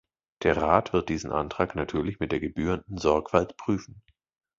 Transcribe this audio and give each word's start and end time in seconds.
Der 0.41 0.57
Rat 0.57 0.93
wird 0.93 1.09
diesen 1.09 1.31
Antrag 1.31 1.75
natürlich 1.75 2.19
mit 2.19 2.31
der 2.31 2.39
gebührenden 2.39 2.97
Sorgfalt 2.97 3.55
prüfen. 3.55 4.01